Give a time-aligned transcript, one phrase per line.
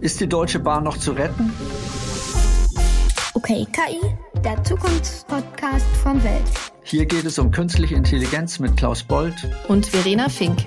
[0.00, 1.52] Ist die Deutsche Bahn noch zu retten?
[3.34, 4.00] Okay, KI,
[4.42, 6.42] der Zukunftspodcast von Welt.
[6.82, 9.34] Hier geht es um künstliche Intelligenz mit Klaus Bold
[9.68, 10.64] und Verena Fink.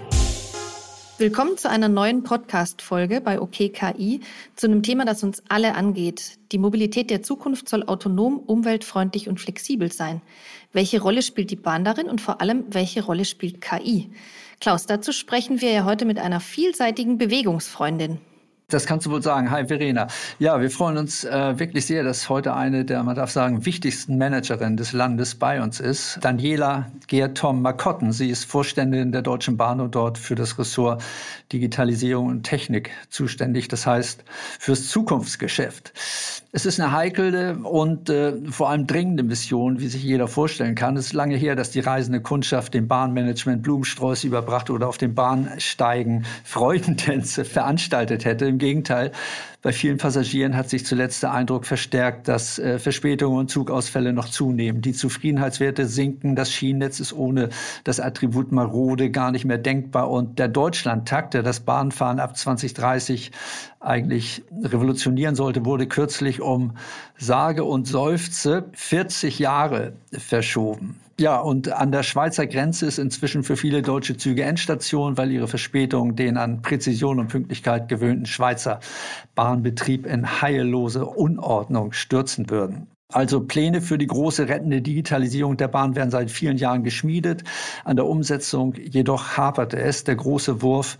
[1.18, 4.22] Willkommen zu einer neuen Podcast-Folge bei OK KI
[4.56, 6.38] zu einem Thema, das uns alle angeht.
[6.52, 10.22] Die Mobilität der Zukunft soll autonom, umweltfreundlich und flexibel sein.
[10.74, 14.12] Welche Rolle spielt die Bahn darin und vor allem, welche Rolle spielt KI?
[14.60, 18.20] Klaus, dazu sprechen wir ja heute mit einer vielseitigen Bewegungsfreundin.
[18.70, 19.52] Das kannst du wohl sagen.
[19.52, 20.08] Hi Verena.
[20.40, 24.18] Ja, wir freuen uns äh, wirklich sehr, dass heute eine der, man darf sagen, wichtigsten
[24.18, 26.18] Managerinnen des Landes bei uns ist.
[26.22, 28.12] Daniela Gertom Makotten.
[28.12, 31.04] Sie ist Vorständin der Deutschen Bahn und dort für das Ressort
[31.52, 33.68] Digitalisierung und Technik zuständig.
[33.68, 34.24] Das heißt,
[34.60, 35.94] fürs Zukunftsgeschäft.
[36.56, 40.96] Es ist eine heikle und äh, vor allem dringende Mission, wie sich jeder vorstellen kann.
[40.96, 45.16] Es ist lange her, dass die reisende Kundschaft dem Bahnmanagement Blumensträuße überbracht oder auf den
[45.16, 48.46] Bahnsteigen Freudentänze veranstaltet hätte.
[48.46, 49.12] Im Gegenteil,
[49.64, 54.28] bei vielen Passagieren hat sich zuletzt der Eindruck verstärkt, dass äh, Verspätungen und Zugausfälle noch
[54.28, 54.82] zunehmen.
[54.82, 57.48] Die Zufriedenheitswerte sinken, das Schienennetz ist ohne
[57.86, 63.32] das Attribut marode gar nicht mehr denkbar und der Deutschlandtakt, der das Bahnfahren ab 2030
[63.80, 66.76] eigentlich revolutionieren sollte, wurde kürzlich um
[67.18, 71.00] sage und seufze 40 Jahre verschoben.
[71.20, 75.48] Ja, und an der Schweizer Grenze ist inzwischen für viele deutsche Züge Endstation, weil ihre
[75.48, 78.80] Verspätung den an Präzision und Pünktlichkeit gewöhnten Schweizer
[79.36, 82.88] Bahnbetrieb in heillose Unordnung stürzen würden.
[83.14, 87.44] Also Pläne für die große rettende Digitalisierung der Bahn werden seit vielen Jahren geschmiedet.
[87.84, 90.04] An der Umsetzung jedoch haperte es.
[90.04, 90.98] Der große Wurf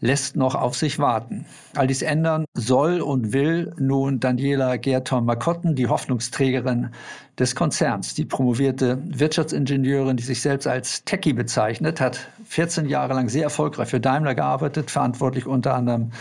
[0.00, 1.46] lässt noch auf sich warten.
[1.74, 6.90] All dies ändern soll und will nun Daniela Gerton-Makotten, die Hoffnungsträgerin
[7.38, 8.14] des Konzerns.
[8.14, 13.88] Die promovierte Wirtschaftsingenieurin, die sich selbst als Techie bezeichnet, hat 14 Jahre lang sehr erfolgreich
[13.88, 16.12] für Daimler gearbeitet, verantwortlich unter anderem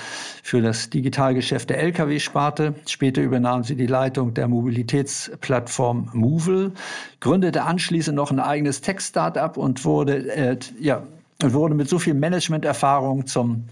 [0.43, 2.75] für das Digitalgeschäft der Lkw-Sparte.
[2.87, 6.71] Später übernahm sie die Leitung der Mobilitätsplattform Movil,
[7.19, 11.03] gründete anschließend noch ein eigenes Tech-Startup und wurde äh, ja,
[11.43, 13.65] und wurde mit so viel Managementerfahrung zum,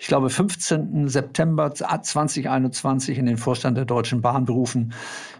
[0.00, 1.08] ich glaube, 15.
[1.08, 4.94] September 2021 in den Vorstand der Deutschen Bahn berufen,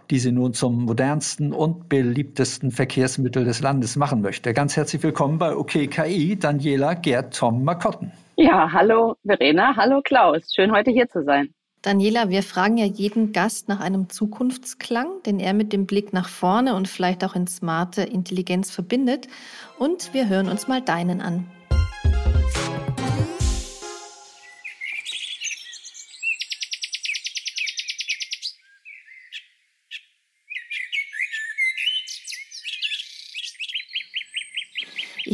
[0.09, 4.53] die sie nun zum modernsten und beliebtesten Verkehrsmittel des Landes machen möchte.
[4.53, 8.11] Ganz herzlich willkommen bei OKKI, Daniela Gerd Tom Makotten.
[8.35, 10.51] Ja, hallo Verena, hallo Klaus.
[10.53, 11.53] Schön heute hier zu sein.
[11.81, 16.27] Daniela, wir fragen ja jeden Gast nach einem Zukunftsklang, den er mit dem Blick nach
[16.27, 19.29] vorne und vielleicht auch in smarte Intelligenz verbindet.
[19.77, 21.45] Und wir hören uns mal deinen an.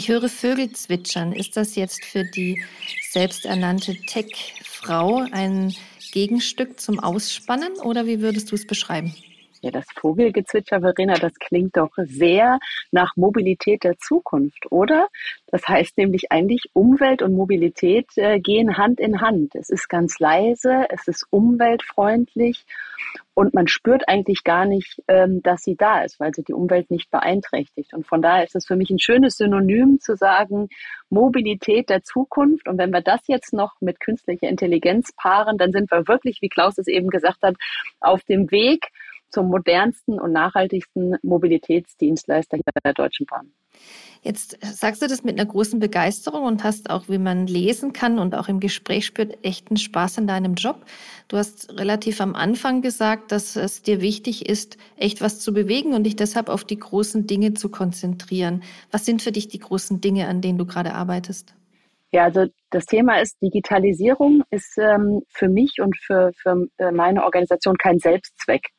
[0.05, 1.33] Ich höre Vögel zwitschern.
[1.33, 2.61] Ist das jetzt für die
[3.09, 5.75] selbsternannte Tech-Frau ein
[6.11, 9.15] Gegenstück zum Ausspannen oder wie würdest du es beschreiben?
[9.65, 12.59] Ja, das Vogelgezwitscher, Verena, das klingt doch sehr
[12.91, 15.07] nach Mobilität der Zukunft, oder?
[15.47, 19.55] Das heißt nämlich eigentlich, Umwelt und Mobilität äh, gehen Hand in Hand.
[19.55, 22.63] Es ist ganz leise, es ist umweltfreundlich
[23.33, 26.91] und man spürt eigentlich gar nicht, ähm, dass sie da ist, weil sie die Umwelt
[26.91, 27.93] nicht beeinträchtigt.
[27.95, 30.69] Und von daher ist es für mich ein schönes Synonym zu sagen,
[31.09, 32.67] Mobilität der Zukunft.
[32.67, 36.49] Und wenn wir das jetzt noch mit künstlicher Intelligenz paaren, dann sind wir wirklich, wie
[36.49, 37.55] Klaus es eben gesagt hat,
[37.99, 38.91] auf dem Weg,
[39.35, 43.51] zum modernsten und nachhaltigsten Mobilitätsdienstleister hier bei der Deutschen Bahn.
[44.21, 48.17] Jetzt sagst du das mit einer großen Begeisterung und hast auch, wie man lesen kann
[48.17, 50.85] und auch im Gespräch spürt, echten Spaß in deinem Job.
[51.27, 55.93] Du hast relativ am Anfang gesagt, dass es dir wichtig ist, echt was zu bewegen
[55.93, 58.63] und dich deshalb auf die großen Dinge zu konzentrieren.
[58.89, 61.53] Was sind für dich die großen Dinge, an denen du gerade arbeitest?
[62.13, 67.25] Ja, also das Thema ist, Digitalisierung ist ähm, für mich und für, für äh, meine
[67.25, 68.69] Organisation kein Selbstzweck.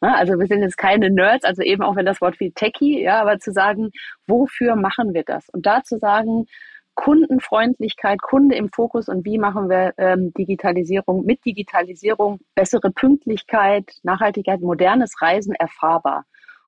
[0.00, 0.16] Ne?
[0.16, 3.20] Also wir sind jetzt keine Nerds, also eben auch wenn das Wort wie Techie, ja,
[3.20, 3.90] aber zu sagen,
[4.26, 5.48] wofür machen wir das?
[5.50, 6.46] Und da zu sagen,
[6.94, 14.60] Kundenfreundlichkeit, Kunde im Fokus und wie machen wir ähm, Digitalisierung mit Digitalisierung bessere Pünktlichkeit, Nachhaltigkeit,
[14.60, 16.24] modernes Reisen erfahrbar.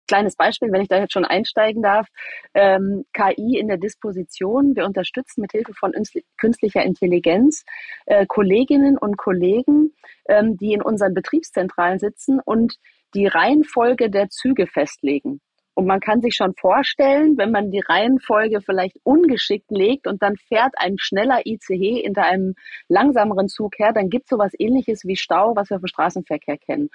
[0.08, 2.08] Kleines Beispiel, wenn ich da jetzt schon einsteigen darf,
[2.54, 4.74] ähm, KI in der Disposition.
[4.74, 5.92] Wir unterstützen mit Hilfe von
[6.38, 7.64] künstlicher Intelligenz
[8.06, 9.92] äh, Kolleginnen und Kollegen,
[10.28, 12.78] ähm, die in unseren Betriebszentralen sitzen und
[13.14, 15.40] die Reihenfolge der Züge festlegen.
[15.74, 20.36] Und man kann sich schon vorstellen, wenn man die Reihenfolge vielleicht ungeschickt legt und dann
[20.36, 22.54] fährt ein schneller ICE hinter einem
[22.88, 26.90] langsameren Zug her, dann gibt es sowas ähnliches wie Stau, was wir vom Straßenverkehr kennen.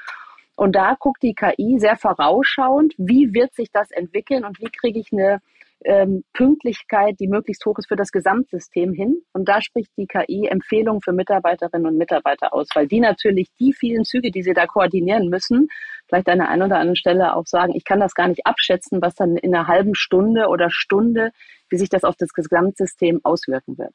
[0.56, 5.00] Und da guckt die KI sehr vorausschauend, wie wird sich das entwickeln und wie kriege
[5.00, 5.40] ich eine
[5.86, 9.22] ähm, Pünktlichkeit, die möglichst hoch ist für das Gesamtsystem hin.
[9.34, 13.74] Und da spricht die KI Empfehlungen für Mitarbeiterinnen und Mitarbeiter aus, weil die natürlich die
[13.74, 15.68] vielen Züge, die sie da koordinieren müssen,
[16.08, 19.02] vielleicht an der einen oder anderen Stelle auch sagen, ich kann das gar nicht abschätzen,
[19.02, 21.32] was dann in einer halben Stunde oder Stunde,
[21.70, 23.94] wie sich das auf das Gesamtsystem auswirken wird.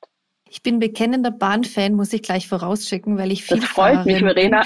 [0.54, 4.62] Ich bin bekennender Bahnfan, muss ich gleich vorausschicken, weil ich viel Das freut mich, Verena.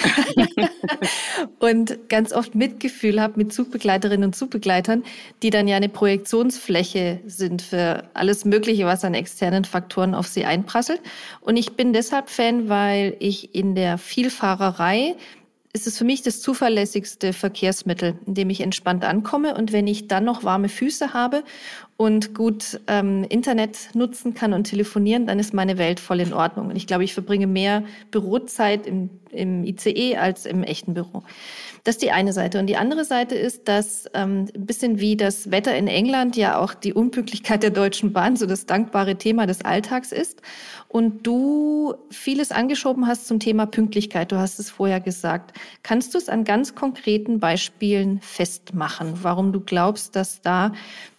[1.60, 5.04] und ganz oft Mitgefühl habe mit Zugbegleiterinnen und Zugbegleitern,
[5.44, 10.44] die dann ja eine Projektionsfläche sind für alles Mögliche, was an externen Faktoren auf sie
[10.44, 11.00] einprasselt.
[11.40, 15.14] Und ich bin deshalb Fan, weil ich in der Vielfahrerei
[15.76, 19.54] ist es für mich das zuverlässigste Verkehrsmittel, in dem ich entspannt ankomme.
[19.54, 21.44] Und wenn ich dann noch warme Füße habe
[21.98, 26.68] und gut ähm, Internet nutzen kann und telefonieren, dann ist meine Welt voll in Ordnung.
[26.70, 31.22] Und ich glaube, ich verbringe mehr Bürozeit im, im ICE als im echten Büro.
[31.86, 32.58] Das ist die eine Seite.
[32.58, 36.58] Und die andere Seite ist, dass ähm, ein bisschen wie das Wetter in England ja
[36.58, 40.42] auch die Unpünktlichkeit der Deutschen Bahn so das dankbare Thema des Alltags ist.
[40.88, 44.32] Und du vieles angeschoben hast zum Thema Pünktlichkeit.
[44.32, 45.56] Du hast es vorher gesagt.
[45.84, 50.72] Kannst du es an ganz konkreten Beispielen festmachen, warum du glaubst, dass da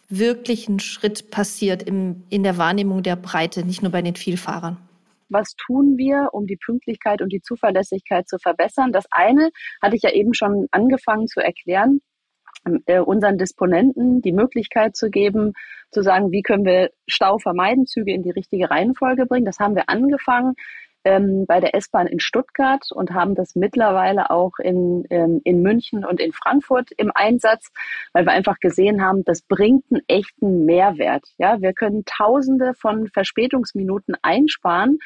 [0.10, 4.76] wirklich ein Schritt passiert im, in der Wahrnehmung der Breite, nicht nur bei den Vielfahrern?
[5.30, 8.92] Was tun wir, um die Pünktlichkeit und die Zuverlässigkeit zu verbessern.
[8.92, 9.50] Das eine
[9.82, 12.02] hatte ich ja eben schon angefangen zu erklären,
[12.86, 15.54] äh, unseren Disponenten die Möglichkeit zu geben,
[15.92, 19.46] zu sagen, wie können wir Stau vermeiden, Züge in die richtige Reihenfolge bringen.
[19.46, 20.54] Das haben wir angefangen
[21.08, 26.04] ähm, bei der S-Bahn in Stuttgart und haben das mittlerweile auch in, ähm, in München
[26.04, 27.72] und in Frankfurt im Einsatz,
[28.12, 31.24] weil wir einfach gesehen haben, das bringt einen echten Mehrwert.
[31.38, 35.00] Ja, wir können Tausende von Verspätungsminuten einsparen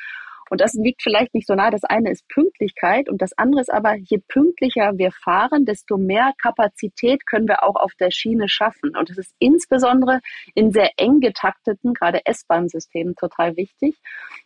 [0.52, 1.72] und das liegt vielleicht nicht so nahe.
[1.72, 6.34] Das eine ist Pünktlichkeit und das andere ist aber, je pünktlicher wir fahren, desto mehr
[6.42, 8.98] Kapazität können wir auch auf der Schiene schaffen.
[8.98, 10.20] Und das ist insbesondere
[10.54, 13.96] in sehr eng getakteten, gerade S-Bahn-Systemen total wichtig.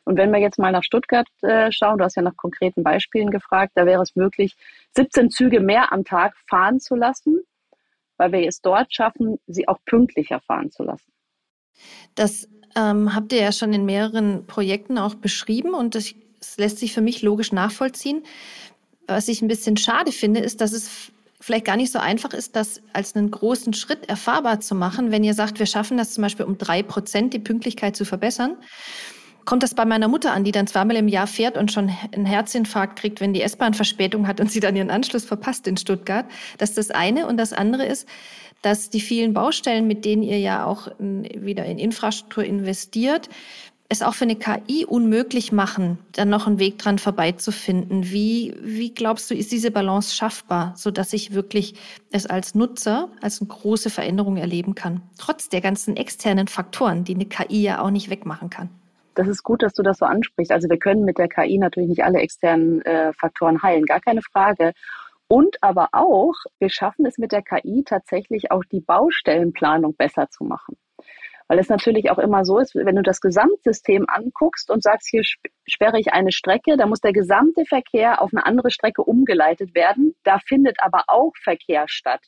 [0.04, 3.32] Und wenn wir jetzt mal nach Stuttgart äh, schauen, du hast ja nach konkreten Beispielen
[3.32, 4.56] gefragt, da wäre es möglich,
[4.96, 7.40] 17 Züge mehr am Tag fahren zu lassen,
[8.18, 11.12] weil wir es dort schaffen, sie auch pünktlicher fahren zu lassen.
[12.14, 16.80] Das ähm, habt ihr ja schon in mehreren Projekten auch beschrieben und das, das lässt
[16.80, 18.24] sich für mich logisch nachvollziehen.
[19.08, 22.56] Was ich ein bisschen schade finde, ist, dass es vielleicht gar nicht so einfach ist,
[22.56, 25.12] das als einen großen Schritt erfahrbar zu machen.
[25.12, 28.58] Wenn ihr sagt, wir schaffen das zum Beispiel um drei Prozent, die Pünktlichkeit zu verbessern,
[29.46, 32.26] kommt das bei meiner Mutter an, die dann zweimal im Jahr fährt und schon einen
[32.26, 36.26] Herzinfarkt kriegt, wenn die S-Bahn Verspätung hat und sie dann ihren Anschluss verpasst in Stuttgart.
[36.58, 37.28] Das ist das eine.
[37.28, 38.08] Und das andere ist,
[38.62, 43.30] dass die vielen Baustellen, mit denen ihr ja auch wieder in Infrastruktur investiert,
[43.88, 48.12] es auch für eine KI unmöglich machen, dann noch einen Weg dran vorbeizufinden.
[48.12, 51.76] Wie, wie glaubst du, ist diese Balance schaffbar, so dass ich wirklich
[52.12, 55.04] es als Nutzer als eine große Veränderung erleben kann?
[55.20, 58.70] Trotz der ganzen externen Faktoren, die eine KI ja auch nicht wegmachen kann.
[59.16, 60.52] Das ist gut, dass du das so ansprichst.
[60.52, 64.22] Also wir können mit der KI natürlich nicht alle externen äh, Faktoren heilen, gar keine
[64.22, 64.74] Frage.
[65.28, 70.44] Und aber auch, wir schaffen es mit der KI tatsächlich auch die Baustellenplanung besser zu
[70.44, 70.78] machen.
[71.48, 75.22] Weil es natürlich auch immer so ist, wenn du das Gesamtsystem anguckst und sagst, hier
[75.66, 80.16] sperre ich eine Strecke, da muss der gesamte Verkehr auf eine andere Strecke umgeleitet werden.
[80.24, 82.22] Da findet aber auch Verkehr statt.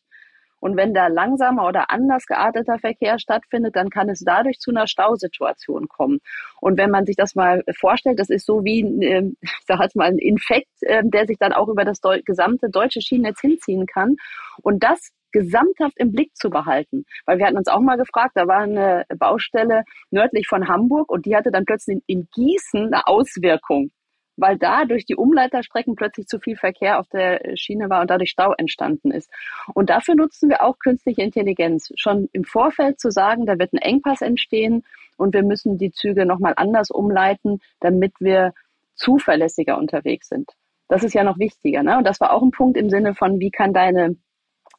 [0.59, 4.87] Und wenn da langsamer oder anders gearteter Verkehr stattfindet, dann kann es dadurch zu einer
[4.87, 6.19] Stausituation kommen.
[6.59, 9.95] Und wenn man sich das mal vorstellt, das ist so wie, äh, ich sage jetzt
[9.95, 14.15] mal, ein Infekt, äh, der sich dann auch über das gesamte deutsche Schienennetz hinziehen kann.
[14.61, 17.05] Und das gesamthaft im Blick zu behalten.
[17.25, 21.25] Weil wir hatten uns auch mal gefragt, da war eine Baustelle nördlich von Hamburg und
[21.25, 23.91] die hatte dann plötzlich in Gießen eine Auswirkung
[24.37, 28.29] weil da durch die Umleiterstrecken plötzlich zu viel Verkehr auf der Schiene war und dadurch
[28.29, 29.29] Stau entstanden ist.
[29.73, 31.91] Und dafür nutzen wir auch künstliche Intelligenz.
[31.95, 34.83] Schon im Vorfeld zu sagen, da wird ein Engpass entstehen
[35.17, 38.53] und wir müssen die Züge nochmal anders umleiten, damit wir
[38.95, 40.51] zuverlässiger unterwegs sind.
[40.87, 41.83] Das ist ja noch wichtiger.
[41.83, 41.97] Ne?
[41.97, 44.15] Und das war auch ein Punkt im Sinne von, wie kann deine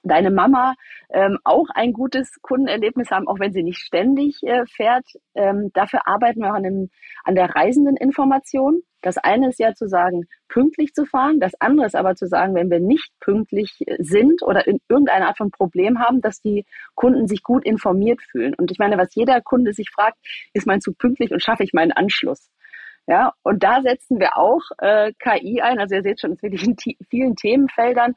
[0.08, 0.74] deine Mama
[1.10, 5.06] ähm, auch ein gutes Kundenerlebnis haben, auch wenn sie nicht ständig äh, fährt.
[5.34, 6.90] Ähm, dafür arbeiten wir an, dem,
[7.24, 8.82] an der Reisendeninformation.
[9.00, 11.38] Das eine ist ja zu sagen, pünktlich zu fahren.
[11.38, 15.28] Das andere ist aber zu sagen, wenn wir nicht pünktlich äh, sind oder in irgendeine
[15.28, 18.54] Art von Problem haben, dass die Kunden sich gut informiert fühlen.
[18.54, 20.18] Und ich meine, was jeder Kunde sich fragt,
[20.52, 22.50] ist mein Zug pünktlich und schaffe ich meinen Anschluss?
[23.08, 25.78] Ja, und da setzen wir auch äh, KI ein.
[25.78, 26.76] Also ihr seht schon, es wirklich in
[27.08, 28.14] vielen Themenfeldern.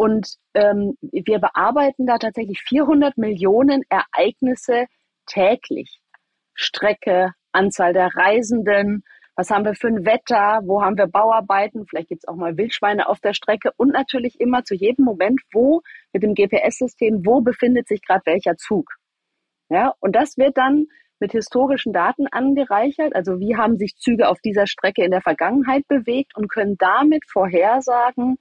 [0.00, 4.86] Und ähm, wir bearbeiten da tatsächlich 400 Millionen Ereignisse
[5.26, 6.00] täglich.
[6.54, 9.04] Strecke, Anzahl der Reisenden,
[9.36, 12.56] was haben wir für ein Wetter, wo haben wir Bauarbeiten, vielleicht gibt es auch mal
[12.56, 15.82] Wildschweine auf der Strecke und natürlich immer zu jedem Moment, wo
[16.14, 18.94] mit dem GPS-System, wo befindet sich gerade welcher Zug.
[19.68, 20.86] Ja, und das wird dann
[21.18, 23.14] mit historischen Daten angereichert.
[23.14, 27.24] Also wie haben sich Züge auf dieser Strecke in der Vergangenheit bewegt und können damit
[27.28, 28.38] vorhersagen,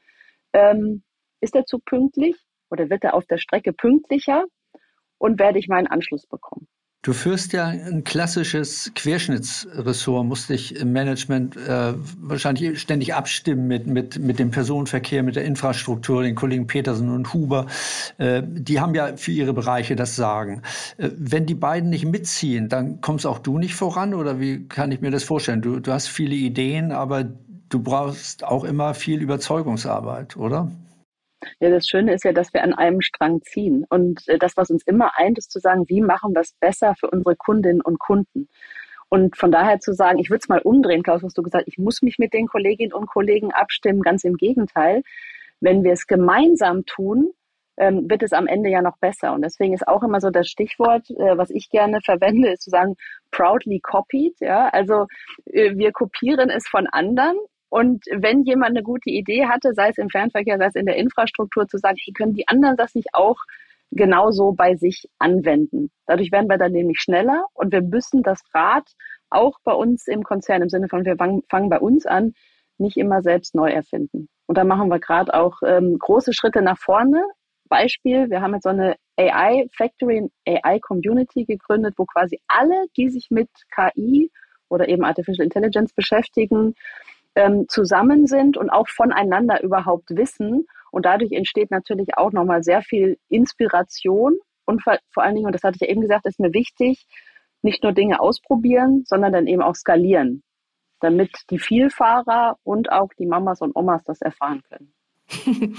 [0.54, 1.04] ähm,
[1.42, 2.36] ist der Zug pünktlich
[2.70, 4.46] oder wird er auf der Strecke pünktlicher
[5.18, 6.68] und werde ich meinen Anschluss bekommen.
[7.02, 13.88] Du führst ja ein klassisches Querschnittsressort, musst dich im Management äh, wahrscheinlich ständig abstimmen mit,
[13.88, 17.68] mit, mit dem Personenverkehr, mit der Infrastruktur, den Kollegen Petersen und Huber.
[18.18, 20.62] Äh, die haben ja für ihre Bereiche das Sagen.
[20.98, 24.92] Äh, wenn die beiden nicht mitziehen, dann kommst auch du nicht voran oder wie kann
[24.92, 25.62] ich mir das vorstellen?
[25.62, 27.24] Du, du hast viele Ideen, aber
[27.70, 30.70] du brauchst auch immer viel Überzeugungsarbeit, oder?
[31.60, 33.86] Ja, das Schöne ist ja, dass wir an einem Strang ziehen.
[33.90, 36.96] Und äh, das, was uns immer eint, ist zu sagen, wie machen wir es besser
[37.00, 38.50] für unsere Kundinnen und Kunden?
[39.10, 41.78] Und von daher zu sagen, ich würde es mal umdrehen, Klaus, was du gesagt ich
[41.78, 45.02] muss mich mit den Kolleginnen und Kollegen abstimmen, ganz im Gegenteil.
[45.60, 47.32] Wenn wir es gemeinsam tun,
[47.78, 49.34] ähm, wird es am Ende ja noch besser.
[49.34, 52.70] Und deswegen ist auch immer so das Stichwort, äh, was ich gerne verwende, ist zu
[52.70, 52.96] sagen,
[53.32, 54.36] proudly copied.
[54.40, 55.08] Ja, also
[55.46, 57.38] äh, wir kopieren es von anderen,
[57.70, 60.98] und wenn jemand eine gute Idee hatte, sei es im Fernverkehr, sei es in der
[60.98, 63.38] Infrastruktur, zu sagen, hey, können die anderen das nicht auch
[63.92, 65.92] genauso bei sich anwenden?
[66.08, 68.90] Dadurch werden wir dann nämlich schneller und wir müssen das Rad
[69.30, 72.34] auch bei uns im Konzern, im Sinne von wir fangen bei uns an,
[72.80, 74.30] nicht immer selbst neu erfinden.
[74.48, 77.24] Und da machen wir gerade auch ähm, große Schritte nach vorne.
[77.68, 83.10] Beispiel, wir haben jetzt so eine AI Factory, AI Community gegründet, wo quasi alle, die
[83.10, 84.32] sich mit KI
[84.70, 86.74] oder eben Artificial Intelligence beschäftigen,
[87.40, 90.68] ähm, zusammen sind und auch voneinander überhaupt wissen.
[90.92, 95.64] Und dadurch entsteht natürlich auch nochmal sehr viel Inspiration und vor, allen Dingen, und das
[95.64, 97.08] hatte ich ja eben gesagt, ist mir wichtig,
[97.64, 100.44] nicht nur Dinge ausprobieren, sondern dann eben auch skalieren,
[101.00, 104.94] damit die Vielfahrer und auch die Mamas und Omas das erfahren können.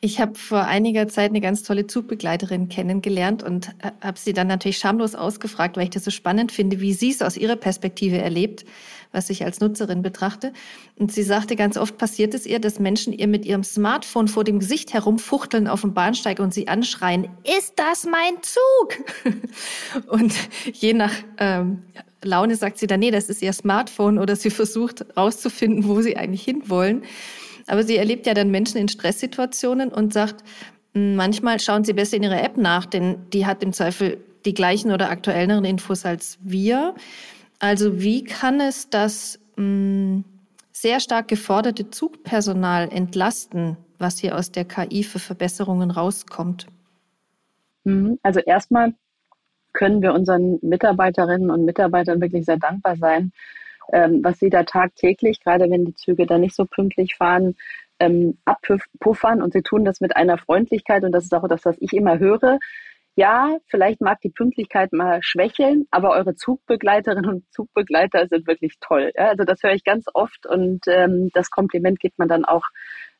[0.00, 4.78] Ich habe vor einiger Zeit eine ganz tolle Zugbegleiterin kennengelernt und habe sie dann natürlich
[4.78, 8.64] schamlos ausgefragt, weil ich das so spannend finde, wie sie es aus ihrer Perspektive erlebt,
[9.10, 10.52] was ich als Nutzerin betrachte.
[10.96, 14.44] Und sie sagte, ganz oft passiert es ihr, dass Menschen ihr mit ihrem Smartphone vor
[14.44, 19.34] dem Gesicht herumfuchteln auf dem Bahnsteig und sie anschreien, ist das mein Zug?
[20.06, 20.32] und
[20.72, 21.82] je nach ähm,
[22.22, 26.16] Laune sagt sie dann, nee, das ist ihr Smartphone oder sie versucht rauszufinden, wo sie
[26.16, 27.02] eigentlich hinwollen.
[27.68, 30.42] Aber sie erlebt ja dann Menschen in Stresssituationen und sagt,
[30.94, 34.54] hm, manchmal schauen sie besser in ihre App nach, denn die hat im Zweifel die
[34.54, 36.94] gleichen oder aktuelleren Infos als wir.
[37.58, 40.24] Also wie kann es das mh, hm,
[40.72, 46.66] sehr stark geforderte Zugpersonal entlasten, was hier aus der KI für Verbesserungen rauskommt?
[47.84, 48.18] Mhm.
[48.22, 48.94] Also erstmal
[49.72, 53.32] können wir unseren Mitarbeiterinnen und Mitarbeitern wirklich sehr dankbar sein,
[53.92, 57.56] ähm, was sie da tagtäglich, gerade wenn die Züge da nicht so pünktlich fahren,
[58.00, 61.76] ähm, abpuffern und sie tun das mit einer Freundlichkeit und das ist auch das, was
[61.80, 62.58] ich immer höre.
[63.16, 69.10] Ja, vielleicht mag die Pünktlichkeit mal schwächeln, aber eure Zugbegleiterinnen und Zugbegleiter sind wirklich toll.
[69.16, 72.62] Ja, also das höre ich ganz oft und ähm, das Kompliment gibt man dann auch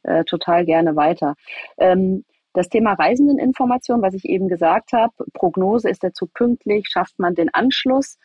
[0.04, 1.34] äh, total gerne weiter.
[1.78, 7.18] Ähm, das Thema Reisendeninformation, was ich eben gesagt habe, Prognose, ist der Zug pünktlich, schafft
[7.18, 8.18] man den Anschluss?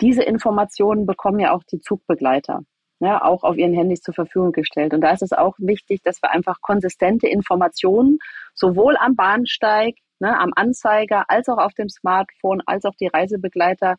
[0.00, 2.60] Diese Informationen bekommen ja auch die Zugbegleiter.
[3.00, 4.92] Ja, auch auf ihren Handys zur Verfügung gestellt.
[4.92, 8.18] Und da ist es auch wichtig, dass wir einfach konsistente Informationen
[8.54, 13.96] sowohl am Bahnsteig, ne, am Anzeiger, als auch auf dem Smartphone, als auch die Reisebegleiter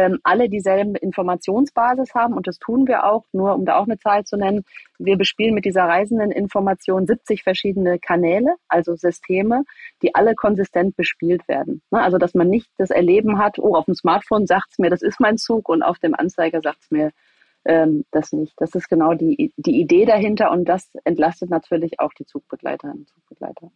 [0.00, 3.98] ähm, alle dieselben Informationsbasis haben und das tun wir auch, nur um da auch eine
[3.98, 4.64] Zahl zu nennen.
[4.98, 9.64] Wir bespielen mit dieser reisenden Information 70 verschiedene Kanäle, also Systeme,
[10.02, 11.82] die alle konsistent bespielt werden.
[11.90, 12.00] Ne?
[12.00, 15.02] Also dass man nicht das Erleben hat, oh, auf dem Smartphone sagt es mir, das
[15.02, 17.10] ist mein Zug und auf dem Anzeiger sagt es mir,
[17.66, 18.54] ähm, das nicht.
[18.56, 23.08] Das ist genau die, die Idee dahinter und das entlastet natürlich auch die Zugbegleiterinnen und
[23.10, 23.70] Zugbegleiter.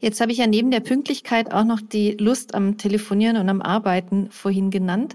[0.00, 3.62] Jetzt habe ich ja neben der Pünktlichkeit auch noch die Lust am Telefonieren und am
[3.62, 5.14] Arbeiten vorhin genannt.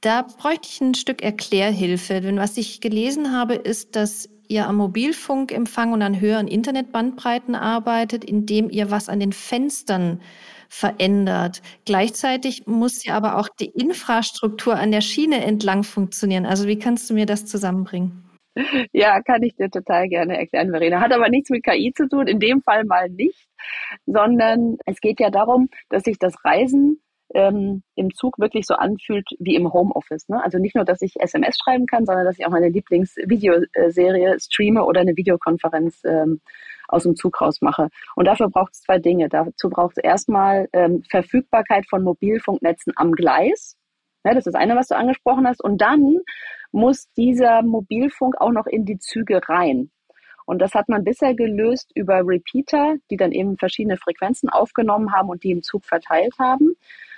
[0.00, 2.20] Da bräuchte ich ein Stück Erklärhilfe.
[2.20, 8.24] Denn was ich gelesen habe, ist, dass ihr am Mobilfunkempfang und an höheren Internetbandbreiten arbeitet,
[8.24, 10.20] indem ihr was an den Fenstern
[10.68, 11.62] verändert.
[11.84, 16.46] Gleichzeitig muss ja aber auch die Infrastruktur an der Schiene entlang funktionieren.
[16.46, 18.23] Also wie kannst du mir das zusammenbringen?
[18.92, 21.00] Ja, kann ich dir total gerne erklären, Verena.
[21.00, 23.48] Hat aber nichts mit KI zu tun, in dem Fall mal nicht,
[24.06, 27.00] sondern es geht ja darum, dass sich das Reisen
[27.34, 30.28] ähm, im Zug wirklich so anfühlt wie im Homeoffice.
[30.28, 30.42] Ne?
[30.42, 34.84] Also nicht nur, dass ich SMS schreiben kann, sondern dass ich auch meine Lieblingsvideoserie streame
[34.84, 36.40] oder eine Videokonferenz ähm,
[36.88, 37.88] aus dem Zug raus mache.
[38.14, 39.28] Und dafür braucht es zwei Dinge.
[39.28, 43.76] Dazu braucht es erstmal ähm, Verfügbarkeit von Mobilfunknetzen am Gleis.
[44.24, 45.62] Ja, das ist das eine, was du angesprochen hast.
[45.62, 46.18] Und dann
[46.74, 49.90] muss dieser Mobilfunk auch noch in die Züge rein.
[50.44, 55.28] Und das hat man bisher gelöst über Repeater, die dann eben verschiedene Frequenzen aufgenommen haben
[55.30, 56.74] und die im Zug verteilt haben.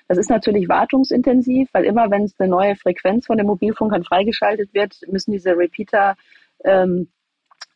[0.09, 4.73] Das ist natürlich wartungsintensiv, weil immer wenn es eine neue Frequenz von den Mobilfunkern freigeschaltet
[4.75, 6.17] wird, müssen diese Repeater
[6.63, 7.09] ähm,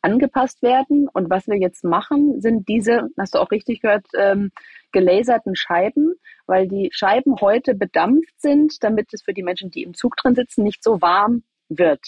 [0.02, 1.08] angepasst werden.
[1.08, 4.52] Und was wir jetzt machen, sind diese, hast du auch richtig gehört, ähm,
[4.92, 6.14] gelaserten Scheiben,
[6.46, 10.34] weil die Scheiben heute bedampft sind, damit es für die Menschen, die im Zug drin
[10.34, 12.00] sitzen, nicht so warm wird.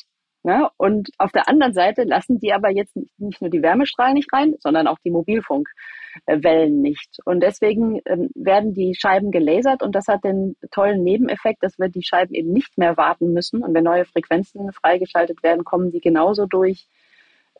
[0.45, 0.69] Ne?
[0.76, 4.57] Und auf der anderen Seite lassen die aber jetzt nicht nur die Wärmestrahlen nicht rein,
[4.59, 7.19] sondern auch die Mobilfunkwellen nicht.
[7.25, 11.88] Und deswegen ähm, werden die Scheiben gelasert und das hat den tollen Nebeneffekt, dass wir
[11.88, 13.62] die Scheiben eben nicht mehr warten müssen.
[13.62, 16.88] Und wenn neue Frequenzen freigeschaltet werden, kommen die genauso durch,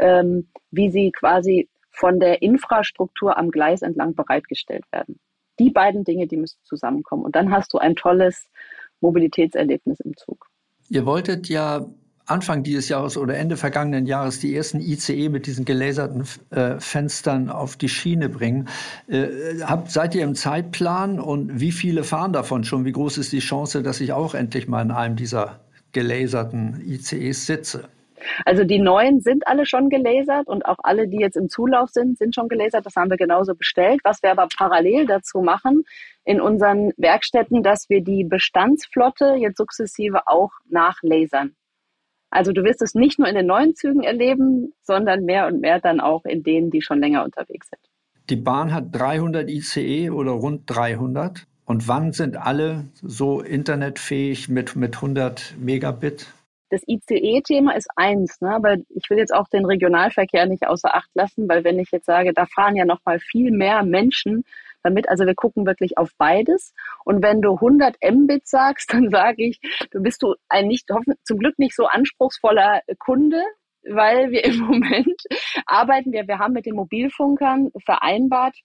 [0.01, 5.21] ähm, wie sie quasi von der Infrastruktur am Gleis entlang bereitgestellt werden.
[5.61, 7.25] Die beiden Dinge, die müssen zusammenkommen.
[7.25, 8.49] Und dann hast du ein tolles
[9.01, 10.52] Mobilitätserlebnis im Zug.
[10.93, 11.87] Ihr wolltet ja
[12.27, 17.49] Anfang dieses Jahres oder Ende vergangenen Jahres die ersten ICE mit diesen gelaserten äh, Fenstern
[17.49, 18.69] auf die Schiene bringen.
[19.09, 19.29] Äh,
[19.63, 22.85] habt, seid ihr im Zeitplan und wie viele fahren davon schon?
[22.85, 25.61] Wie groß ist die Chance, dass ich auch endlich mal in einem dieser
[25.93, 27.89] gelaserten ICEs sitze?
[28.45, 32.19] Also die neuen sind alle schon gelasert und auch alle, die jetzt im Zulauf sind,
[32.19, 32.85] sind schon gelasert.
[32.85, 34.01] Das haben wir genauso bestellt.
[34.05, 35.85] Was wir aber parallel dazu machen
[36.25, 41.57] in unseren Werkstätten, dass wir die Bestandsflotte jetzt sukzessive auch nachlasern.
[42.31, 45.81] Also du wirst es nicht nur in den neuen Zügen erleben, sondern mehr und mehr
[45.81, 47.83] dann auch in denen, die schon länger unterwegs sind.
[48.31, 51.47] Die Bahn hat 300 ICE oder rund 300.
[51.64, 56.33] Und wann sind alle so internetfähig mit, mit 100 Megabit?
[56.71, 58.55] Das ICE-Thema ist eins, ne?
[58.55, 62.07] aber ich will jetzt auch den Regionalverkehr nicht außer Acht lassen, weil wenn ich jetzt
[62.07, 64.45] sage, da fahren ja noch mal viel mehr Menschen
[64.83, 65.09] damit.
[65.09, 66.75] Also wir gucken wirklich auf beides.
[67.05, 69.61] Und wenn du 100 Mbit sagst, dann sage ich,
[69.91, 70.89] du bist du ein nicht,
[71.25, 73.43] zum Glück nicht so anspruchsvoller Kunde,
[73.89, 75.23] weil wir im Moment
[75.67, 78.57] arbeiten wir, wir haben mit den Mobilfunkern vereinbart,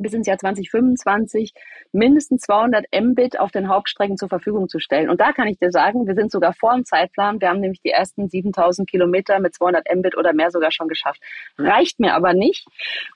[0.00, 1.52] bis ins Jahr 2025
[1.92, 5.10] mindestens 200 Mbit auf den Hauptstrecken zur Verfügung zu stellen.
[5.10, 7.40] Und da kann ich dir sagen, wir sind sogar vor dem Zeitplan.
[7.40, 11.20] Wir haben nämlich die ersten 7000 Kilometer mit 200 Mbit oder mehr sogar schon geschafft.
[11.58, 12.66] Reicht mir aber nicht,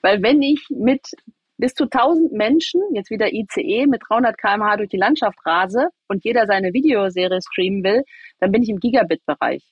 [0.02, 1.08] weil wenn ich mit
[1.56, 6.24] bis zu 1000 Menschen, jetzt wieder ICE, mit 300 kmh durch die Landschaft rase und
[6.24, 8.02] jeder seine Videoserie streamen will,
[8.40, 9.64] dann bin ich im Gigabit-Bereich.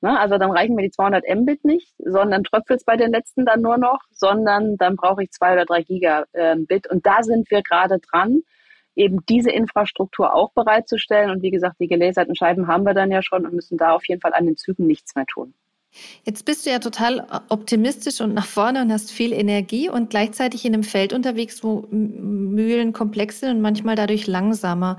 [0.00, 0.18] Ne?
[0.18, 3.60] Also dann reichen mir die 200 Mbit nicht, sondern tröpfelt es bei den letzten dann
[3.60, 6.90] nur noch, sondern dann brauche ich zwei oder drei Gigabit.
[6.90, 8.42] Und da sind wir gerade dran,
[8.94, 11.30] eben diese Infrastruktur auch bereitzustellen.
[11.30, 14.06] Und wie gesagt, die gelaserten Scheiben haben wir dann ja schon und müssen da auf
[14.08, 15.54] jeden Fall an den Zügen nichts mehr tun.
[16.24, 20.64] Jetzt bist du ja total optimistisch und nach vorne und hast viel Energie und gleichzeitig
[20.64, 24.98] in einem Feld unterwegs, wo Mühlen komplex sind und manchmal dadurch langsamer.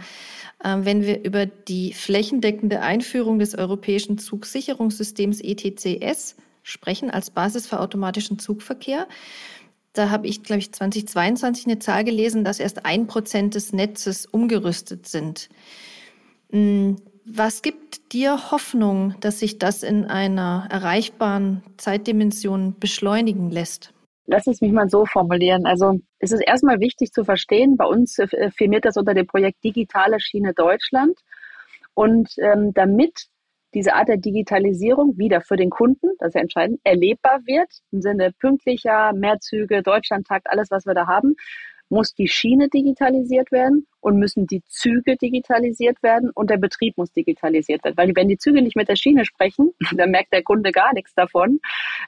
[0.64, 7.80] Ähm, wenn wir über die flächendeckende Einführung des europäischen Zugsicherungssystems ETCS sprechen als Basis für
[7.80, 9.08] automatischen Zugverkehr,
[9.94, 14.26] da habe ich, glaube ich, 2022 eine Zahl gelesen, dass erst ein Prozent des Netzes
[14.26, 15.50] umgerüstet sind.
[17.30, 23.94] Was gibt dir Hoffnung, dass sich das in einer erreichbaren Zeitdimension beschleunigen lässt?
[24.28, 25.66] Lass es mich mal so formulieren.
[25.66, 29.62] Also es ist erstmal wichtig zu verstehen, bei uns äh, firmiert das unter dem Projekt
[29.62, 31.20] Digitale Schiene Deutschland.
[31.94, 33.26] Und ähm, damit
[33.74, 38.02] diese Art der Digitalisierung wieder für den Kunden, das ist ja entscheidend, erlebbar wird, im
[38.02, 41.36] Sinne pünktlicher, Mehrzüge, Deutschlandtakt, alles, was wir da haben,
[41.90, 47.12] muss die Schiene digitalisiert werden und müssen die Züge digitalisiert werden und der Betrieb muss
[47.12, 47.98] digitalisiert werden.
[47.98, 51.14] Weil wenn die Züge nicht mit der Schiene sprechen, dann merkt der Kunde gar nichts
[51.14, 51.60] davon.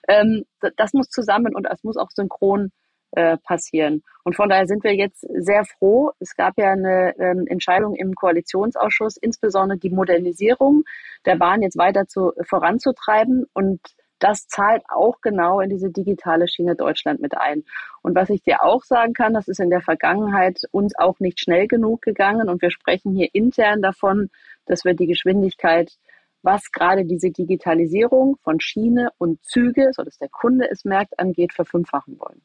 [0.07, 0.45] Ähm,
[0.77, 2.71] das muss zusammen und es muss auch synchron
[3.11, 4.03] äh, passieren.
[4.23, 6.11] Und von daher sind wir jetzt sehr froh.
[6.19, 10.83] Es gab ja eine ähm, Entscheidung im Koalitionsausschuss, insbesondere die Modernisierung
[11.25, 13.79] der Bahn jetzt weiter zu, voranzutreiben und
[14.19, 17.63] das zahlt auch genau in diese digitale Schiene Deutschland mit ein.
[18.01, 21.39] Und was ich dir auch sagen kann, das ist in der Vergangenheit uns auch nicht
[21.39, 24.29] schnell genug gegangen und wir sprechen hier intern davon,
[24.65, 25.97] dass wir die Geschwindigkeit
[26.41, 31.53] was gerade diese Digitalisierung von Schiene und Züge, so dass der Kunde es merkt, angeht,
[31.53, 32.41] verfünffachen wollen.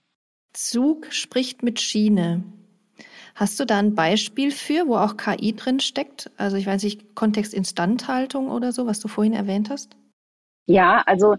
[0.52, 2.44] Zug spricht mit Schiene.
[3.34, 6.30] Hast du da ein Beispiel für, wo auch KI drin steckt?
[6.36, 9.96] Also ich weiß nicht, Kontext Instandhaltung oder so, was du vorhin erwähnt hast?
[10.66, 11.36] Ja, also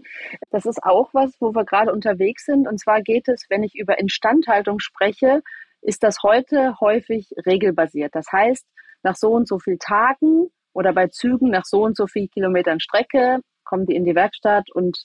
[0.50, 2.68] das ist auch was, wo wir gerade unterwegs sind.
[2.68, 5.42] Und zwar geht es, wenn ich über Instandhaltung spreche,
[5.82, 8.14] ist das heute häufig regelbasiert.
[8.14, 8.66] Das heißt,
[9.02, 12.80] nach so und so viel Tagen oder bei Zügen nach so und so viel Kilometern
[12.80, 14.96] Strecke kommen die in die Werkstatt und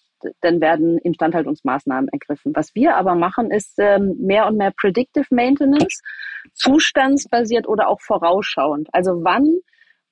[0.41, 2.53] dann werden Instandhaltungsmaßnahmen ergriffen.
[2.55, 6.01] Was wir aber machen, ist ähm, mehr und mehr Predictive Maintenance,
[6.53, 8.87] zustandsbasiert oder auch vorausschauend.
[8.93, 9.61] Also wann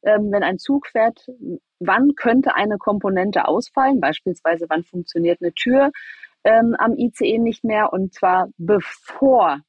[0.04, 1.26] ähm, wenn ein Zug fährt,
[1.80, 5.92] wann könnte eine Komponente ausfallen, beispielsweise wann funktioniert eine Tür
[6.44, 9.60] ähm, am ICE nicht mehr und zwar bevor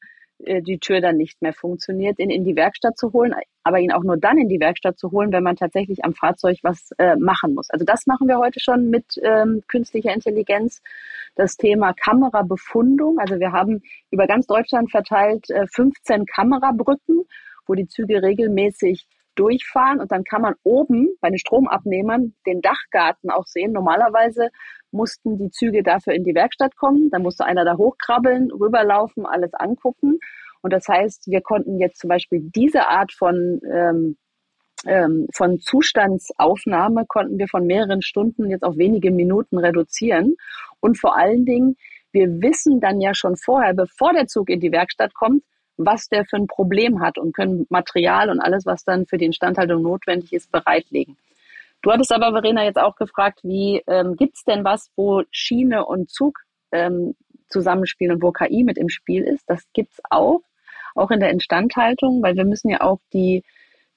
[0.45, 3.93] äh, die Tür dann nicht mehr funktioniert, ihn in die Werkstatt zu holen, aber ihn
[3.93, 7.17] auch nur dann in die Werkstatt zu holen, wenn man tatsächlich am Fahrzeug was äh,
[7.17, 7.71] machen muss.
[7.71, 10.83] Also das machen wir heute schon mit ähm, künstlicher Intelligenz.
[11.37, 13.19] Das Thema Kamerabefundung.
[13.19, 17.25] Also wir haben über ganz Deutschland verteilt äh, 15 Kamerabrücken,
[17.67, 19.07] wo die Züge regelmäßig
[19.41, 23.73] durchfahren und dann kann man oben bei den Stromabnehmern den Dachgarten auch sehen.
[23.73, 24.51] Normalerweise
[24.91, 29.55] mussten die Züge dafür in die Werkstatt kommen, dann musste einer da hochkrabbeln, rüberlaufen, alles
[29.55, 30.19] angucken.
[30.63, 34.17] Und das heißt, wir konnten jetzt zum Beispiel diese Art von ähm,
[34.87, 40.37] ähm, von Zustandsaufnahme konnten wir von mehreren Stunden jetzt auf wenige Minuten reduzieren.
[40.81, 41.77] Und vor allen Dingen,
[42.13, 45.43] wir wissen dann ja schon vorher, bevor der Zug in die Werkstatt kommt,
[45.85, 49.25] was der für ein Problem hat und können Material und alles, was dann für die
[49.25, 51.17] Instandhaltung notwendig ist, bereitlegen.
[51.83, 55.87] Du hattest aber, Verena, jetzt auch gefragt, wie ähm, gibt es denn was, wo Schiene
[55.87, 56.41] und Zug
[56.73, 57.15] ähm,
[57.49, 59.49] zusammenspielen und wo KI mit im Spiel ist?
[59.49, 60.43] Das gibt's auch,
[60.95, 63.43] auch in der Instandhaltung, weil wir müssen ja auch die,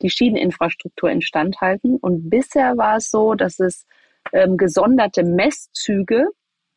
[0.02, 1.98] die Schieneninfrastruktur instand halten.
[1.98, 3.86] Und bisher war es so, dass es
[4.32, 6.28] ähm, gesonderte Messzüge,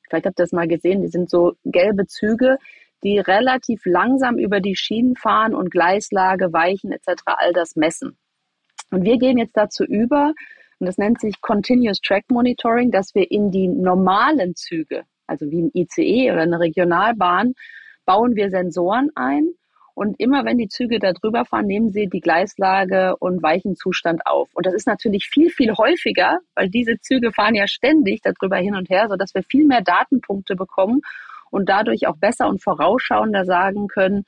[0.08, 2.58] vielleicht habt ihr das mal gesehen, die sind so gelbe Züge,
[3.06, 7.22] die relativ langsam über die Schienen fahren und Gleislage, Weichen etc.
[7.26, 8.18] all das messen.
[8.90, 10.34] Und wir gehen jetzt dazu über,
[10.80, 15.62] und das nennt sich Continuous Track Monitoring, dass wir in die normalen Züge, also wie
[15.62, 17.54] ein ICE oder eine Regionalbahn,
[18.06, 19.50] bauen wir Sensoren ein.
[19.94, 24.50] Und immer wenn die Züge da drüber fahren, nehmen sie die Gleislage und Weichenzustand auf.
[24.52, 28.74] Und das ist natürlich viel, viel häufiger, weil diese Züge fahren ja ständig darüber hin
[28.74, 31.02] und her, sodass wir viel mehr Datenpunkte bekommen
[31.50, 34.24] und dadurch auch besser und vorausschauender sagen können,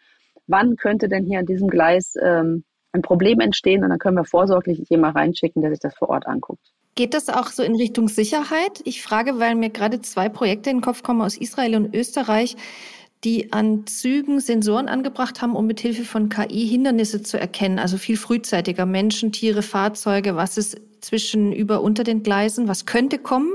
[0.47, 3.85] wann könnte denn hier an diesem Gleis ähm, ein Problem entstehen?
[3.85, 6.73] Und dann können wir vorsorglich jemand reinschicken, der sich das vor Ort anguckt.
[6.95, 8.81] Geht das auch so in Richtung Sicherheit?
[8.85, 12.57] Ich frage, weil mir gerade zwei Projekte in den Kopf kommen aus Israel und Österreich,
[13.25, 17.99] die an Zügen Sensoren angebracht haben, um mit Hilfe von KI Hindernisse zu erkennen, also
[17.99, 18.87] viel frühzeitiger.
[18.87, 23.53] Menschen, Tiere, Fahrzeuge, was ist zwischen über unter den Gleisen, was könnte kommen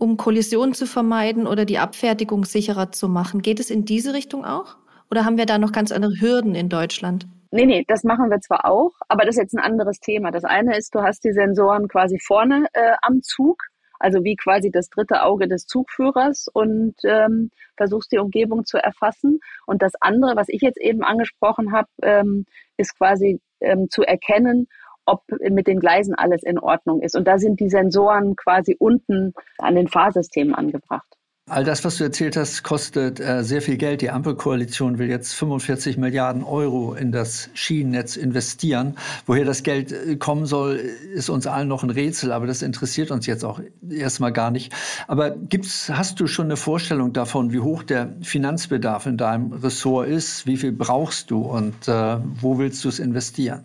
[0.00, 3.42] um Kollisionen zu vermeiden oder die Abfertigung sicherer zu machen.
[3.42, 4.76] Geht es in diese Richtung auch?
[5.10, 7.26] Oder haben wir da noch ganz andere Hürden in Deutschland?
[7.50, 10.30] Nee, nee, das machen wir zwar auch, aber das ist jetzt ein anderes Thema.
[10.30, 13.64] Das eine ist, du hast die Sensoren quasi vorne äh, am Zug,
[13.98, 19.40] also wie quasi das dritte Auge des Zugführers und ähm, versuchst die Umgebung zu erfassen.
[19.66, 24.68] Und das andere, was ich jetzt eben angesprochen habe, ähm, ist quasi ähm, zu erkennen,
[25.10, 27.16] ob mit den Gleisen alles in Ordnung ist.
[27.16, 31.10] Und da sind die Sensoren quasi unten an den Fahrsystemen angebracht.
[31.50, 34.02] All das, was du erzählt hast, kostet äh, sehr viel Geld.
[34.02, 38.96] Die Ampelkoalition will jetzt 45 Milliarden Euro in das Schienennetz investieren.
[39.26, 43.10] Woher das Geld äh, kommen soll, ist uns allen noch ein Rätsel, aber das interessiert
[43.10, 44.72] uns jetzt auch erstmal gar nicht.
[45.08, 50.06] Aber gibt's, hast du schon eine Vorstellung davon, wie hoch der Finanzbedarf in deinem Ressort
[50.06, 50.46] ist?
[50.46, 53.64] Wie viel brauchst du und äh, wo willst du es investieren?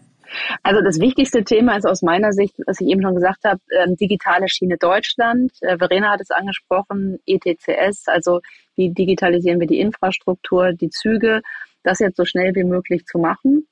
[0.64, 3.96] Also das wichtigste Thema ist aus meiner Sicht, was ich eben schon gesagt habe, ähm,
[3.96, 5.52] digitale Schiene Deutschland.
[5.62, 8.42] Äh, Verena hat es angesprochen, ETCS, also
[8.76, 11.42] wie digitalisieren wir die Infrastruktur, die Züge,
[11.84, 13.68] das jetzt so schnell wie möglich zu machen.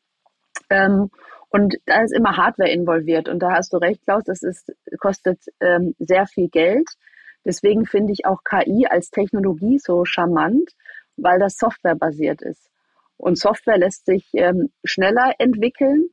[0.69, 1.09] Ähm,
[1.49, 3.29] und da ist immer Hardware involviert.
[3.29, 6.87] Und da hast du recht, Klaus, das ist, kostet ähm, sehr viel Geld.
[7.45, 10.71] Deswegen finde ich auch KI als Technologie so charmant,
[11.17, 12.69] weil das softwarebasiert ist.
[13.17, 16.09] Und Software lässt sich ähm, schneller entwickeln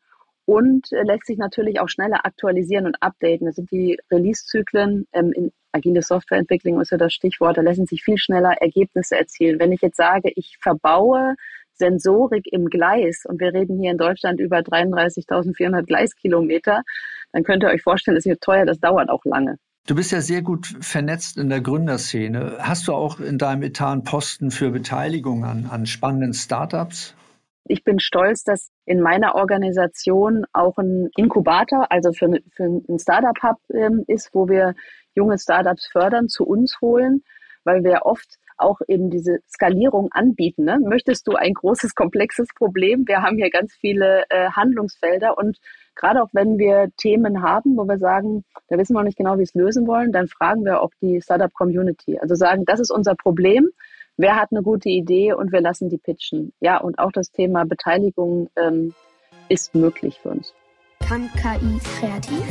[0.46, 3.46] und äh, lässt sich natürlich auch schneller aktualisieren und updaten.
[3.46, 5.07] Das sind die Release-Zyklen.
[5.12, 7.57] Ähm, in agile Softwareentwicklung ist ja das Stichwort.
[7.57, 9.61] Da lassen sich viel schneller Ergebnisse erzielen.
[9.61, 11.37] Wenn ich jetzt sage, ich verbaue
[11.74, 16.83] Sensorik im Gleis und wir reden hier in Deutschland über 33.400 Gleiskilometer,
[17.33, 19.57] dann könnt ihr euch vorstellen, das ist teuer, das dauert auch lange.
[19.87, 22.59] Du bist ja sehr gut vernetzt in der Gründerszene.
[22.61, 27.14] Hast du auch in deinem Etat einen Posten für Beteiligung an, an spannenden Startups?
[27.66, 33.59] Ich bin stolz, dass in meiner Organisation auch ein Inkubator, also für, für ein Startup-Hub
[33.72, 34.74] ähm, ist, wo wir
[35.14, 37.22] junge Startups fördern, zu uns holen,
[37.62, 40.64] weil wir oft auch eben diese Skalierung anbieten.
[40.64, 40.81] Ne?
[40.81, 43.07] Möchtest du ein großes, komplexes Problem?
[43.07, 45.59] Wir haben hier ganz viele äh, Handlungsfelder und
[45.94, 49.38] gerade auch wenn wir Themen haben, wo wir sagen, da wissen wir noch nicht genau,
[49.38, 52.18] wie es lösen wollen, dann fragen wir auch die Startup-Community.
[52.18, 53.70] Also sagen, das ist unser Problem
[54.20, 56.52] wer hat eine gute Idee und wir lassen die pitchen.
[56.61, 58.94] Ja, und auch das Thema Beteiligung ähm,
[59.48, 60.54] ist möglich für uns.
[61.00, 62.44] Kann KI kreativ?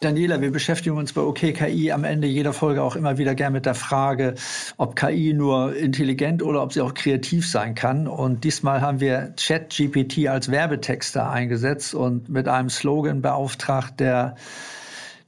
[0.00, 3.66] Daniela, wir beschäftigen uns bei OKKI am Ende jeder Folge auch immer wieder gern mit
[3.66, 4.36] der Frage,
[4.76, 8.06] ob KI nur intelligent oder ob sie auch kreativ sein kann.
[8.06, 14.36] Und diesmal haben wir ChatGPT als Werbetexter eingesetzt und mit einem Slogan beauftragt, der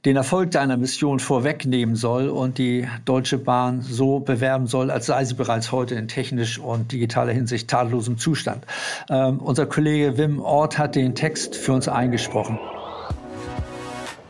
[0.05, 5.23] den Erfolg deiner Mission vorwegnehmen soll und die Deutsche Bahn so bewerben soll, als sei
[5.25, 8.65] sie bereits heute in technisch und digitaler Hinsicht tadellosem Zustand.
[9.09, 12.57] Ähm, unser Kollege Wim Ort hat den Text für uns eingesprochen.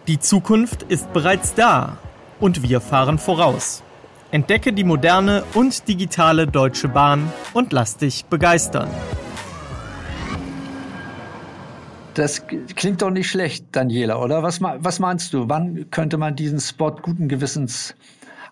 [0.07, 1.97] Die Zukunft ist bereits da
[2.41, 3.81] und wir fahren voraus.
[4.31, 8.89] Entdecke die moderne und digitale Deutsche Bahn und lass dich begeistern.
[12.13, 12.45] Das
[12.75, 14.43] klingt doch nicht schlecht, Daniela, oder?
[14.43, 15.47] Was, was meinst du?
[15.47, 17.95] Wann könnte man diesen Spot guten Gewissens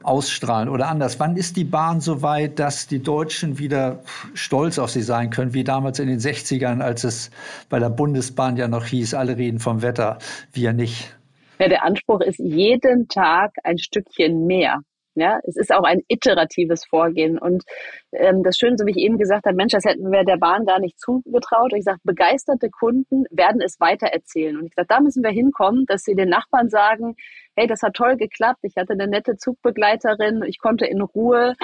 [0.02, 0.69] ausstrahlen?
[0.69, 4.02] Oder anders, wann ist die Bahn so weit, dass die Deutschen wieder
[4.34, 7.32] stolz auf sie sein können, wie damals in den 60ern, als es
[7.67, 10.19] bei der Bundesbahn ja noch hieß, alle reden vom Wetter,
[10.54, 11.13] wir nicht?
[11.60, 14.80] Ja, der Anspruch ist jeden Tag ein Stückchen mehr.
[15.20, 17.38] Ja, es ist auch ein iteratives Vorgehen.
[17.38, 17.64] Und
[18.12, 20.66] ähm, das Schöne, so wie ich eben gesagt habe, Mensch, das hätten wir der Bahn
[20.66, 21.74] gar nicht zugetraut.
[21.74, 24.58] Und ich sage, begeisterte Kunden werden es weiter erzählen.
[24.58, 27.16] Und ich sage, da müssen wir hinkommen, dass sie den Nachbarn sagen,
[27.56, 31.56] hey, das hat toll geklappt, ich hatte eine nette Zugbegleiterin, ich konnte in Ruhe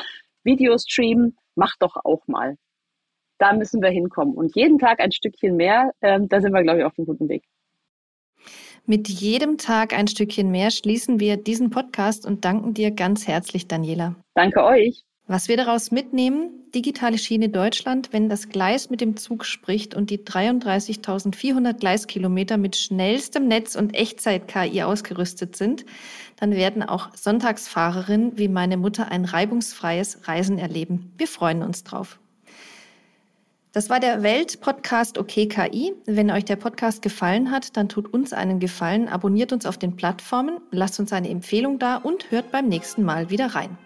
[0.44, 2.58] Videos streamen, mach doch auch mal.
[3.40, 4.36] Da müssen wir hinkommen.
[4.36, 7.30] Und jeden Tag ein Stückchen mehr, ähm, da sind wir, glaube ich, auf einem guten
[7.30, 7.44] Weg.
[8.88, 13.68] Mit jedem Tag ein Stückchen mehr schließen wir diesen Podcast und danken dir ganz herzlich,
[13.68, 14.16] Daniela.
[14.36, 15.04] Danke euch.
[15.28, 20.12] Was wir daraus mitnehmen, digitale Schiene Deutschland, wenn das Gleis mit dem Zug spricht und
[20.12, 25.84] die 33.400 Gleiskilometer mit schnellstem Netz und Echtzeit-KI ausgerüstet sind,
[26.36, 31.12] dann werden auch Sonntagsfahrerinnen wie meine Mutter ein reibungsfreies Reisen erleben.
[31.18, 32.20] Wir freuen uns drauf.
[33.76, 35.94] Das war der Welt-Podcast OK KI.
[36.06, 39.98] Wenn euch der Podcast gefallen hat, dann tut uns einen Gefallen, abonniert uns auf den
[39.98, 43.78] Plattformen, lasst uns eine Empfehlung da und hört beim nächsten Mal wieder rein.